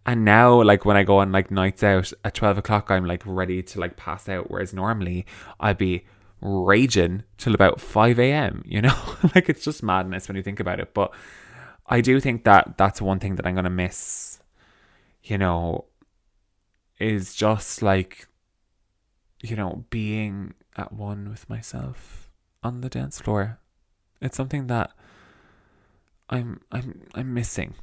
And 0.06 0.24
now, 0.24 0.62
like 0.62 0.84
when 0.84 0.96
I 0.96 1.02
go 1.02 1.18
on 1.18 1.32
like 1.32 1.50
nights 1.50 1.82
out 1.82 2.12
at 2.24 2.34
twelve 2.34 2.58
o'clock, 2.58 2.90
I'm 2.90 3.06
like 3.06 3.22
ready 3.24 3.62
to 3.62 3.80
like 3.80 3.96
pass 3.96 4.28
out. 4.28 4.50
Whereas 4.50 4.72
normally 4.72 5.26
I'd 5.58 5.78
be 5.78 6.04
raging 6.40 7.24
till 7.38 7.54
about 7.54 7.80
five 7.80 8.18
a.m. 8.18 8.62
You 8.66 8.82
know, 8.82 8.96
like 9.34 9.48
it's 9.48 9.64
just 9.64 9.82
madness 9.82 10.28
when 10.28 10.36
you 10.36 10.42
think 10.42 10.60
about 10.60 10.78
it. 10.78 10.94
But 10.94 11.12
I 11.86 12.00
do 12.02 12.20
think 12.20 12.44
that 12.44 12.76
that's 12.76 13.00
one 13.00 13.18
thing 13.18 13.36
that 13.36 13.46
I'm 13.46 13.54
gonna 13.54 13.70
miss. 13.70 14.40
You 15.22 15.38
know, 15.38 15.86
is 16.98 17.34
just 17.34 17.82
like, 17.82 18.26
you 19.42 19.56
know, 19.56 19.84
being 19.90 20.54
at 20.76 20.92
one 20.92 21.28
with 21.28 21.48
myself 21.50 22.27
on 22.62 22.80
the 22.80 22.88
dance 22.88 23.20
floor. 23.20 23.58
It's 24.20 24.36
something 24.36 24.66
that 24.66 24.92
I'm 26.28 26.60
I'm 26.72 27.06
I'm 27.14 27.34
missing. 27.34 27.74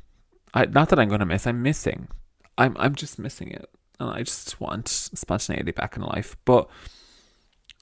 I 0.54 0.66
not 0.66 0.90
that 0.90 1.00
I'm 1.00 1.10
gonna 1.10 1.26
miss. 1.26 1.48
I'm 1.48 1.62
missing. 1.62 2.08
I'm 2.58 2.76
I'm 2.80 2.96
just 2.96 3.20
missing 3.20 3.52
it, 3.52 3.70
and 4.00 4.10
I 4.10 4.24
just 4.24 4.60
want 4.60 4.88
spontaneity 4.88 5.72
back 5.72 5.96
in 5.98 6.04
life. 6.04 6.36
But 6.46 6.70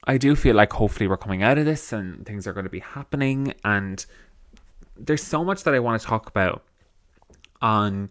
I 0.04 0.18
do 0.18 0.36
feel 0.36 0.54
like 0.54 0.72
hopefully 0.72 1.08
we're 1.08 1.16
coming 1.16 1.42
out 1.42 1.58
of 1.58 1.64
this 1.64 1.92
and 1.92 2.26
things 2.26 2.46
are 2.46 2.52
going 2.52 2.64
to 2.64 2.70
be 2.70 2.80
happening. 2.80 3.54
And 3.64 4.04
there's 4.96 5.22
so 5.22 5.42
much 5.42 5.62
that 5.62 5.74
I 5.74 5.78
want 5.78 6.00
to 6.00 6.06
talk 6.06 6.28
about 6.28 6.62
on 7.62 8.10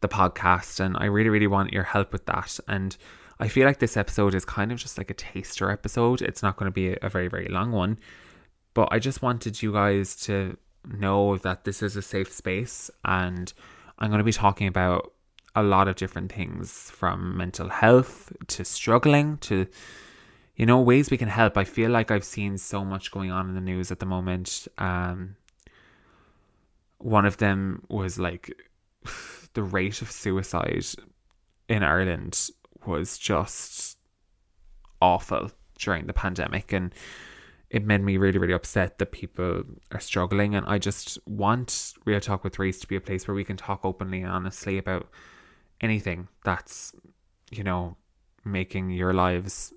the 0.00 0.08
podcast, 0.08 0.80
and 0.80 0.96
I 0.98 1.06
really 1.06 1.30
really 1.30 1.46
want 1.46 1.72
your 1.72 1.84
help 1.84 2.12
with 2.12 2.26
that. 2.26 2.58
And 2.68 2.96
I 3.40 3.48
feel 3.48 3.66
like 3.66 3.78
this 3.78 3.96
episode 3.96 4.34
is 4.34 4.44
kind 4.44 4.70
of 4.70 4.78
just 4.78 4.98
like 4.98 5.10
a 5.10 5.14
taster 5.14 5.70
episode. 5.70 6.20
It's 6.20 6.42
not 6.42 6.56
going 6.56 6.70
to 6.70 6.74
be 6.74 6.96
a 7.00 7.08
very 7.08 7.28
very 7.28 7.48
long 7.48 7.72
one, 7.72 7.98
but 8.74 8.88
I 8.92 8.98
just 8.98 9.22
wanted 9.22 9.62
you 9.62 9.72
guys 9.72 10.14
to 10.26 10.56
know 10.86 11.38
that 11.38 11.64
this 11.64 11.82
is 11.82 11.96
a 11.96 12.02
safe 12.02 12.30
space 12.30 12.90
and 13.04 13.52
I'm 13.98 14.10
going 14.10 14.18
to 14.18 14.24
be 14.24 14.32
talking 14.32 14.66
about 14.66 15.12
a 15.54 15.62
lot 15.62 15.88
of 15.88 15.96
different 15.96 16.32
things 16.32 16.90
from 16.90 17.36
mental 17.36 17.68
health 17.68 18.32
to 18.48 18.64
struggling 18.64 19.36
to 19.38 19.66
you 20.56 20.66
know 20.66 20.80
ways 20.80 21.10
we 21.10 21.16
can 21.16 21.28
help 21.28 21.56
i 21.56 21.64
feel 21.64 21.90
like 21.90 22.10
i've 22.10 22.24
seen 22.24 22.56
so 22.56 22.84
much 22.84 23.10
going 23.10 23.30
on 23.30 23.48
in 23.48 23.54
the 23.54 23.60
news 23.60 23.90
at 23.90 23.98
the 23.98 24.06
moment 24.06 24.68
um 24.78 25.34
one 26.98 27.26
of 27.26 27.38
them 27.38 27.82
was 27.88 28.18
like 28.18 28.50
the 29.54 29.62
rate 29.62 30.02
of 30.02 30.10
suicide 30.10 30.86
in 31.68 31.82
ireland 31.82 32.50
was 32.86 33.18
just 33.18 33.98
awful 35.00 35.50
during 35.78 36.06
the 36.06 36.12
pandemic 36.12 36.72
and 36.72 36.94
it 37.70 37.86
made 37.86 38.02
me 38.02 38.16
really, 38.16 38.38
really 38.38 38.52
upset 38.52 38.98
that 38.98 39.12
people 39.12 39.62
are 39.92 40.00
struggling. 40.00 40.56
And 40.56 40.66
I 40.66 40.78
just 40.78 41.18
want 41.26 41.94
Real 42.04 42.20
Talk 42.20 42.42
with 42.42 42.58
Reece 42.58 42.80
to 42.80 42.88
be 42.88 42.96
a 42.96 43.00
place 43.00 43.28
where 43.28 43.34
we 43.34 43.44
can 43.44 43.56
talk 43.56 43.84
openly 43.84 44.22
and 44.22 44.30
honestly 44.30 44.76
about 44.76 45.08
anything 45.80 46.26
that's, 46.44 46.92
you 47.50 47.62
know, 47.62 47.96
making 48.44 48.90
your 48.90 49.12
lives 49.12 49.72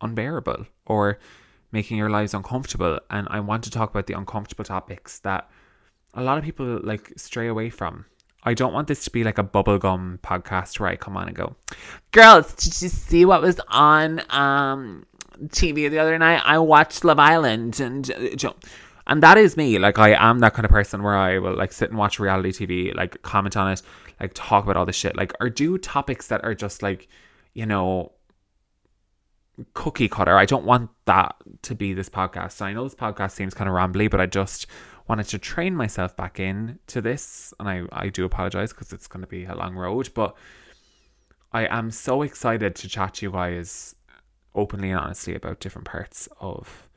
unbearable 0.00 0.66
or 0.86 1.18
making 1.72 1.98
your 1.98 2.10
lives 2.10 2.32
uncomfortable. 2.32 3.00
And 3.10 3.26
I 3.28 3.40
want 3.40 3.64
to 3.64 3.70
talk 3.70 3.90
about 3.90 4.06
the 4.06 4.16
uncomfortable 4.16 4.64
topics 4.64 5.18
that 5.20 5.50
a 6.14 6.22
lot 6.22 6.38
of 6.38 6.44
people 6.44 6.80
like 6.82 7.12
stray 7.16 7.48
away 7.48 7.70
from. 7.70 8.04
I 8.44 8.54
don't 8.54 8.72
want 8.72 8.88
this 8.88 9.04
to 9.04 9.10
be 9.10 9.24
like 9.24 9.38
a 9.38 9.44
bubblegum 9.44 10.20
podcast 10.20 10.78
where 10.78 10.88
I 10.88 10.96
come 10.96 11.16
on 11.16 11.28
and 11.28 11.36
go, 11.36 11.56
Girls, 12.12 12.54
did 12.54 12.80
you 12.80 12.88
see 12.88 13.24
what 13.24 13.42
was 13.42 13.60
on 13.68 14.22
um 14.30 15.04
TV 15.46 15.88
the 15.90 15.98
other 15.98 16.18
night, 16.18 16.42
I 16.44 16.58
watched 16.58 17.04
Love 17.04 17.18
Island, 17.18 17.80
and 17.80 18.10
uh, 18.10 18.52
and 19.06 19.22
that 19.22 19.38
is 19.38 19.56
me. 19.56 19.78
Like 19.78 19.98
I 19.98 20.10
am 20.10 20.40
that 20.40 20.54
kind 20.54 20.64
of 20.64 20.70
person 20.70 21.02
where 21.02 21.16
I 21.16 21.38
will 21.38 21.56
like 21.56 21.72
sit 21.72 21.90
and 21.90 21.98
watch 21.98 22.18
reality 22.18 22.50
TV, 22.52 22.94
like 22.94 23.22
comment 23.22 23.56
on 23.56 23.72
it, 23.72 23.82
like 24.20 24.32
talk 24.34 24.64
about 24.64 24.76
all 24.76 24.86
this 24.86 24.96
shit, 24.96 25.16
like 25.16 25.32
or 25.40 25.48
do 25.48 25.78
topics 25.78 26.28
that 26.28 26.44
are 26.44 26.54
just 26.54 26.82
like, 26.82 27.08
you 27.54 27.66
know, 27.66 28.12
cookie 29.74 30.08
cutter. 30.08 30.36
I 30.36 30.44
don't 30.44 30.64
want 30.64 30.90
that 31.06 31.36
to 31.62 31.74
be 31.74 31.94
this 31.94 32.08
podcast. 32.08 32.60
I 32.60 32.72
know 32.72 32.84
this 32.84 32.94
podcast 32.94 33.32
seems 33.32 33.54
kind 33.54 33.68
of 33.68 33.74
rambly, 33.74 34.10
but 34.10 34.20
I 34.20 34.26
just 34.26 34.66
wanted 35.08 35.28
to 35.28 35.38
train 35.38 35.74
myself 35.74 36.16
back 36.16 36.38
in 36.38 36.78
to 36.88 37.00
this, 37.00 37.54
and 37.58 37.68
I 37.68 37.82
I 37.92 38.08
do 38.08 38.24
apologize 38.24 38.72
because 38.72 38.92
it's 38.92 39.06
going 39.06 39.22
to 39.22 39.28
be 39.28 39.44
a 39.44 39.54
long 39.54 39.74
road, 39.74 40.10
but. 40.14 40.36
I 41.50 41.64
am 41.66 41.90
so 41.90 42.20
excited 42.20 42.74
to 42.76 42.88
chat 42.88 43.14
to 43.14 43.26
you 43.26 43.32
guys 43.32 43.94
openly 44.54 44.90
and 44.90 45.00
honestly 45.00 45.34
about 45.34 45.60
different 45.60 45.86
parts 45.86 46.28
of 46.40 46.88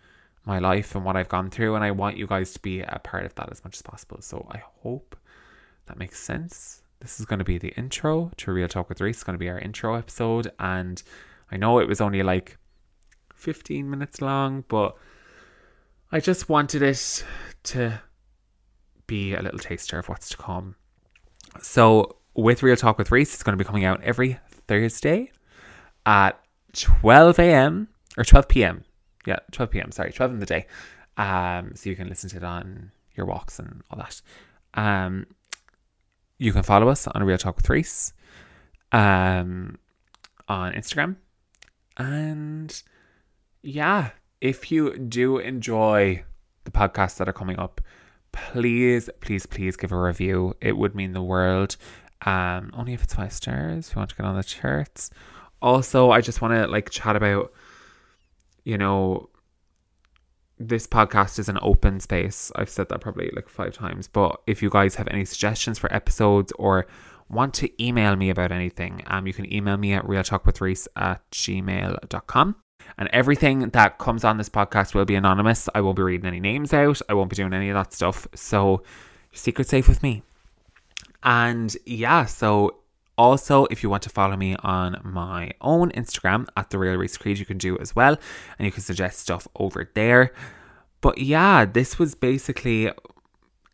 my 0.46 0.60
life 0.60 0.96
and 0.96 1.06
what 1.06 1.15
I've 1.15 1.30
gone 1.30 1.50
through. 1.50 1.75
And 1.75 1.84
I 1.84 1.91
want 1.91 2.18
you 2.18 2.27
guys 2.27 2.51
to 2.53 2.60
be 2.60 2.82
a 2.82 3.00
part 3.03 3.25
of 3.25 3.36
that 3.36 3.51
as 3.51 3.63
much 3.63 3.75
as 3.75 3.82
possible. 3.82 4.18
So 4.22 4.48
I 4.51 4.62
hope 4.84 5.15
that 5.86 5.98
makes 5.98 6.20
sense. 6.20 6.84
This 7.00 7.20
is 7.20 7.25
going 7.25 7.39
to 7.39 7.46
be 7.46 7.58
the 7.58 7.74
intro 7.77 8.32
to 8.38 8.51
Real 8.51 8.68
Talk 8.68 8.89
with 8.89 9.01
Reece. 9.01 9.18
It's 9.18 9.24
going 9.24 9.36
to 9.36 9.39
be 9.39 9.50
our 9.50 9.60
intro 9.60 9.96
episode. 9.96 10.51
And 10.60 11.01
I 11.51 11.58
know 11.58 11.80
it 11.80 11.88
was 11.88 12.01
only 12.01 12.24
like 12.24 12.58
15 13.36 13.89
minutes 13.89 14.22
long, 14.22 14.63
but 14.68 14.98
I 16.12 16.20
just 16.20 16.50
wanted 16.50 16.82
it 16.82 17.24
to 17.63 18.01
be 19.08 19.34
a 19.34 19.41
little 19.41 19.60
taster 19.60 20.00
of 20.00 20.10
what's 20.10 20.30
to 20.30 20.38
come. 20.38 20.75
So, 21.62 22.18
with 22.34 22.63
Real 22.63 22.75
Talk 22.75 22.98
with 22.98 23.12
Reece, 23.12 23.34
it's 23.34 23.44
going 23.44 23.58
to 23.58 23.63
be 23.63 23.68
coming 23.68 23.84
out 23.84 24.01
every 24.03 24.39
Thursday 24.68 25.32
at 26.06 26.39
12 26.74 27.39
a.m. 27.39 27.88
or 28.18 28.24
12 28.24 28.48
p.m. 28.48 28.84
Yeah, 29.25 29.39
12 29.51 29.72
p.m. 29.72 29.91
Sorry, 29.91 30.12
12 30.12 30.32
in 30.34 30.39
the 30.39 30.46
day. 30.46 30.65
Um, 31.18 31.74
so 31.75 31.89
you 31.89 31.96
can 31.96 32.08
listen 32.08 32.30
to 32.32 32.38
it 32.38 32.44
on 32.44 32.91
your 33.15 33.25
walks 33.25 33.60
and 33.60 33.84
all 33.91 34.00
that. 34.00 34.22
Um, 34.74 35.27
you 36.38 36.53
can 36.53 36.63
follow 36.63 36.88
us 36.88 37.08
on 37.08 37.24
Real 37.24 37.38
Talk 37.38 37.58
with 37.58 37.70
Reece 37.70 38.13
um, 38.91 39.77
on 40.48 40.74
Instagram. 40.74 41.18
And 41.98 42.82
yeah, 43.62 44.12
if 44.39 44.72
you 44.72 44.98
do 44.98 45.38
enjoy 45.38 46.24
the 46.63 46.72
podcasts 46.72 47.18
that 47.18 47.27
are 47.27 47.34
coming 47.34 47.60
up, 47.60 47.82
please, 48.32 49.10
please, 49.20 49.46
please 49.46 49.75
give 49.75 49.91
a 49.91 50.00
review. 50.00 50.56
It 50.62 50.77
would 50.77 50.96
mean 50.96 51.13
the 51.13 51.22
world. 51.22 51.77
Um, 52.25 52.72
only 52.74 52.94
if 52.94 53.03
it's 53.03 53.15
five 53.15 53.34
stars. 53.34 53.88
If 53.88 53.96
you 53.96 54.00
want 54.00 54.12
to 54.12 54.15
get 54.15 54.25
on 54.25 54.36
the 54.36 54.44
charts 54.44 55.10
also, 55.62 56.12
I 56.12 56.22
just 56.22 56.41
want 56.41 56.53
to 56.53 56.68
like 56.68 56.89
chat 56.89 57.15
about, 57.15 57.53
you 58.63 58.77
know, 58.77 59.30
this 60.58 60.88
podcast 60.88 61.39
is 61.39 61.50
an 61.50 61.60
open 61.62 62.00
space. 62.00 62.51
I've 62.56 62.70
said 62.70 62.89
that 62.89 63.01
probably 63.01 63.32
like 63.36 63.50
five 63.50 63.74
times. 63.74 64.08
But 64.08 64.41
if 64.48 64.62
you 64.62 64.70
guys 64.70 64.96
have 64.96 65.08
any 65.10 65.25
suggestions 65.25 65.80
for 65.80 65.91
episodes 65.94 66.51
or 66.58 66.88
want 67.30 67.53
to 67.56 67.84
email 67.84 68.15
me 68.15 68.30
about 68.30 68.51
anything, 68.51 69.03
um, 69.08 69.25
you 69.25 69.34
can 69.34 69.51
email 69.51 69.77
me 69.77 69.94
at 69.94 70.06
realtalkwithreece 70.06 70.88
at 70.96 71.22
gmail.com. 71.32 72.56
And 72.98 73.10
everything 73.13 73.69
that 73.69 73.98
comes 73.98 74.24
on 74.24 74.38
this 74.38 74.50
podcast 74.50 74.93
will 74.93 75.05
be 75.05 75.15
anonymous. 75.15 75.69
I 75.74 75.81
won't 75.81 75.95
be 75.95 76.03
reading 76.03 76.27
any 76.27 76.39
names 76.39 76.74
out. 76.74 77.01
I 77.10 77.13
won't 77.13 77.29
be 77.29 77.36
doing 77.36 77.53
any 77.53 77.69
of 77.69 77.75
that 77.75 77.93
stuff. 77.93 78.27
So, 78.36 78.83
secret 79.31 79.67
safe 79.67 79.88
with 79.88 80.03
me. 80.03 80.24
And 81.24 81.75
yeah, 81.86 82.25
so 82.25 82.81
also, 83.17 83.65
if 83.65 83.83
you 83.83 83.89
want 83.89 84.03
to 84.03 84.10
follow 84.10 84.36
me 84.36 84.55
on 84.63 85.00
my 85.03 85.51
own 85.62 85.91
Instagram 85.91 86.48
at 86.57 86.69
the 86.69 86.79
Real 86.79 86.95
Reece 86.95 87.17
Creed, 87.17 87.38
you 87.38 87.45
can 87.45 87.57
do 87.57 87.77
as 87.77 87.95
well, 87.95 88.17
and 88.57 88.65
you 88.65 88.71
can 88.71 88.81
suggest 88.81 89.19
stuff 89.19 89.48
over 89.55 89.89
there. 89.93 90.33
But 91.01 91.17
yeah, 91.17 91.65
this 91.65 92.00
was 92.00 92.15
basically 92.15 92.91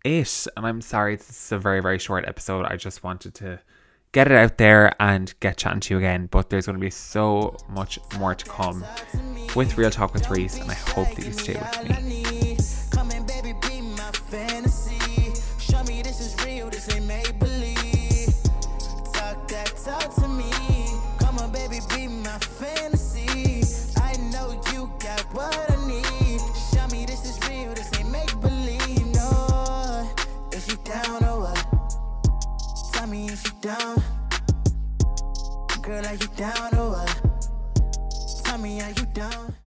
it, 0.04 0.48
and 0.56 0.66
I'm 0.66 0.82
sorry 0.82 1.16
this 1.16 1.30
is 1.30 1.52
a 1.52 1.60
very 1.60 1.82
very 1.82 2.00
short 2.00 2.26
episode. 2.28 2.66
I 2.66 2.76
just 2.76 3.04
wanted 3.04 3.36
to, 3.36 3.60
get 4.12 4.32
it 4.32 4.38
out 4.38 4.58
there 4.58 4.94
and 5.02 5.34
get 5.40 5.58
chatting 5.58 5.80
to 5.82 5.94
you 5.94 5.98
again. 5.98 6.28
But 6.32 6.50
there's 6.50 6.66
going 6.66 6.78
to 6.78 6.82
be 6.82 6.90
so 6.90 7.56
much 7.70 8.00
more 8.18 8.36
to 8.36 8.46
come 8.46 8.84
with 9.56 9.78
Real 9.78 9.92
Talk 9.92 10.14
with 10.14 10.30
Reece, 10.30 10.58
and 10.58 10.70
I 10.70 10.76
hope 10.76 11.14
that 11.16 11.26
you 11.26 11.32
stay 11.34 11.54
with 11.54 12.04
me. 12.04 12.27